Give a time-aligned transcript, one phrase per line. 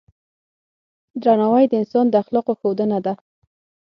[1.23, 3.13] درناوی د انسان د اخلاقو ښودنه ده.